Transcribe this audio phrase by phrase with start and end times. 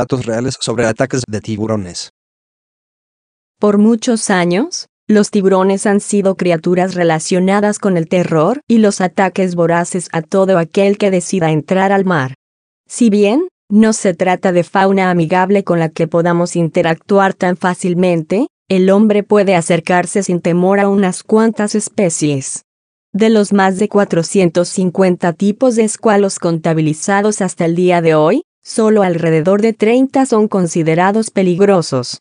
[0.00, 2.10] datos reales sobre ataques de tiburones.
[3.58, 9.54] Por muchos años, los tiburones han sido criaturas relacionadas con el terror y los ataques
[9.54, 12.34] voraces a todo aquel que decida entrar al mar.
[12.88, 18.46] Si bien, no se trata de fauna amigable con la que podamos interactuar tan fácilmente,
[18.68, 22.64] el hombre puede acercarse sin temor a unas cuantas especies.
[23.12, 29.02] De los más de 450 tipos de escualos contabilizados hasta el día de hoy, solo
[29.02, 32.20] alrededor de 30 son considerados peligrosos.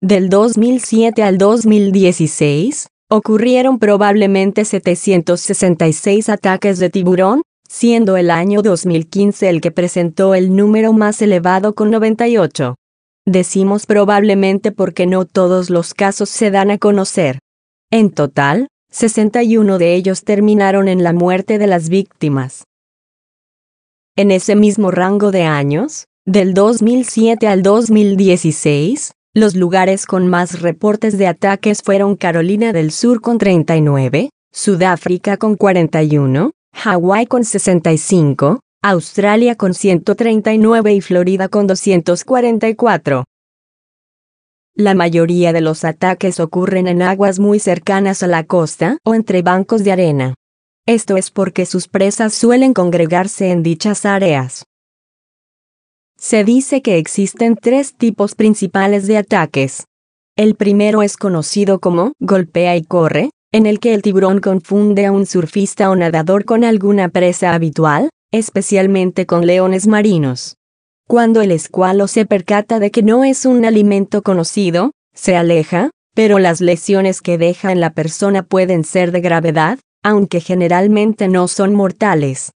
[0.00, 9.60] Del 2007 al 2016, ocurrieron probablemente 766 ataques de tiburón, siendo el año 2015 el
[9.60, 12.74] que presentó el número más elevado con 98.
[13.24, 17.38] Decimos probablemente porque no todos los casos se dan a conocer.
[17.90, 22.64] En total, 61 de ellos terminaron en la muerte de las víctimas.
[24.14, 31.16] En ese mismo rango de años, del 2007 al 2016, los lugares con más reportes
[31.16, 39.54] de ataques fueron Carolina del Sur con 39, Sudáfrica con 41, Hawái con 65, Australia
[39.54, 43.24] con 139 y Florida con 244.
[44.74, 49.40] La mayoría de los ataques ocurren en aguas muy cercanas a la costa o entre
[49.40, 50.34] bancos de arena.
[50.86, 54.64] Esto es porque sus presas suelen congregarse en dichas áreas.
[56.18, 59.84] Se dice que existen tres tipos principales de ataques.
[60.36, 65.12] El primero es conocido como golpea y corre, en el que el tiburón confunde a
[65.12, 70.56] un surfista o nadador con alguna presa habitual, especialmente con leones marinos.
[71.06, 76.38] Cuando el escualo se percata de que no es un alimento conocido, se aleja, pero
[76.38, 81.74] las lesiones que deja en la persona pueden ser de gravedad, aunque generalmente no son
[81.74, 82.52] mortales.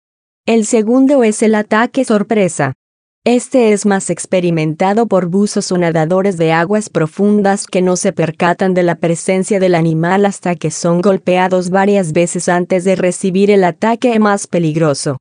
[0.46, 2.74] El segundo es el ataque sorpresa.
[3.24, 8.76] Este es más experimentado por buzos o nadadores de aguas profundas que no se percatan
[8.76, 13.64] de la presencia del animal hasta que son golpeados varias veces antes de recibir el
[13.64, 15.18] ataque más peligroso.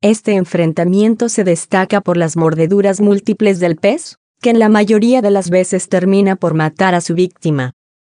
[0.00, 5.32] Este enfrentamiento se destaca por las mordeduras múltiples del pez, que en la mayoría de
[5.32, 7.72] las veces termina por matar a su víctima.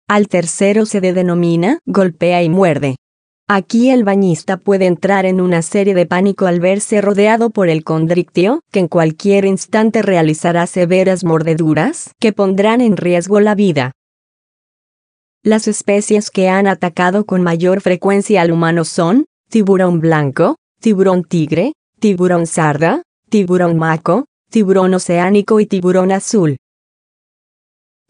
[0.07, 2.95] Al tercero se denomina golpea y muerde.
[3.55, 7.83] Aquí el bañista puede entrar en una serie de pánico al verse rodeado por el
[7.83, 13.91] condrictio, que en cualquier instante realizará severas mordeduras que pondrán en riesgo la vida.
[15.43, 21.73] Las especies que han atacado con mayor frecuencia al humano son tiburón blanco, tiburón tigre,
[21.99, 26.57] tiburón sarda, tiburón maco, tiburón oceánico y tiburón azul.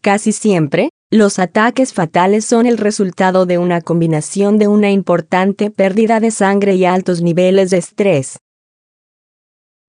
[0.00, 6.18] Casi siempre, los ataques fatales son el resultado de una combinación de una importante pérdida
[6.18, 8.38] de sangre y altos niveles de estrés.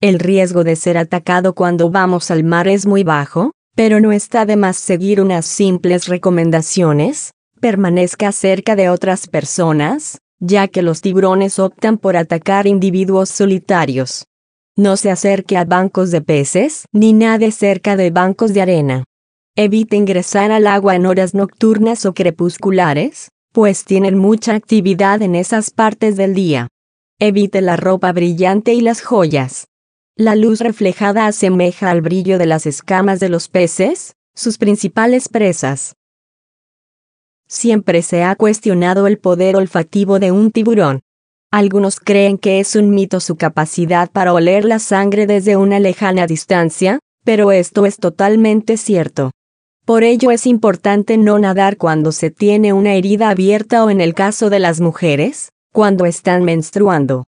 [0.02, 4.46] El riesgo de ser atacado cuando vamos al mar es muy bajo, pero no está
[4.46, 11.58] de más seguir unas simples recomendaciones, permanezca cerca de otras personas, ya que los tiburones
[11.58, 14.26] optan por atacar individuos solitarios.
[14.78, 19.06] No se acerque a bancos de peces, ni nade cerca de bancos de arena.
[19.58, 25.72] Evite ingresar al agua en horas nocturnas o crepusculares, pues tienen mucha actividad en esas
[25.72, 26.68] partes del día.
[27.20, 29.68] Evite la ropa brillante y las joyas.
[30.18, 35.96] La luz reflejada asemeja al brillo de las escamas de los peces, sus principales presas.
[37.48, 41.00] Siempre se ha cuestionado el poder olfativo de un tiburón.
[41.50, 46.28] Algunos creen que es un mito su capacidad para oler la sangre desde una lejana
[46.28, 49.32] distancia, pero esto es totalmente cierto.
[49.86, 54.16] Por ello es importante no nadar cuando se tiene una herida abierta o en el
[54.16, 57.26] caso de las mujeres, cuando están menstruando.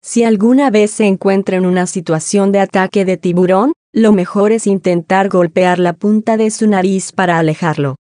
[0.00, 4.66] Si alguna vez se encuentra en una situación de ataque de tiburón, lo mejor es
[4.66, 7.96] intentar golpear la punta de su nariz para alejarlo.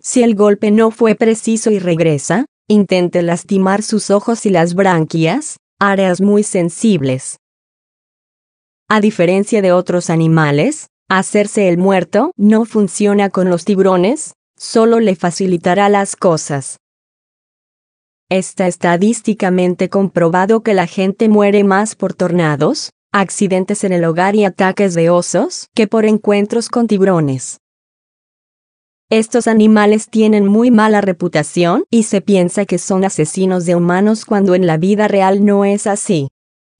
[0.00, 5.58] Si el golpe no fue preciso y regresa, intente lastimar sus ojos y las branquias,
[5.78, 7.36] áreas muy sensibles.
[8.88, 15.16] A diferencia de otros animales, hacerse el muerto no funciona con los tiburones, solo le
[15.16, 16.78] facilitará las cosas.
[18.30, 24.44] Está estadísticamente comprobado que la gente muere más por tornados, accidentes en el hogar y
[24.44, 27.58] ataques de osos que por encuentros con tiburones.
[29.10, 34.54] Estos animales tienen muy mala reputación y se piensa que son asesinos de humanos cuando
[34.54, 36.28] en la vida real no es así.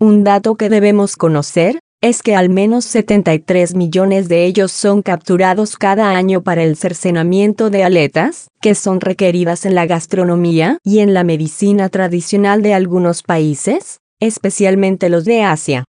[0.00, 5.78] Un dato que debemos conocer es que al menos 73 millones de ellos son capturados
[5.78, 11.14] cada año para el cercenamiento de aletas, que son requeridas en la gastronomía y en
[11.14, 15.84] la medicina tradicional de algunos países, especialmente los de Asia.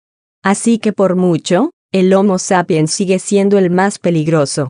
[0.43, 4.67] Así que por mucho, el Homo sapiens sigue siendo el más peligroso.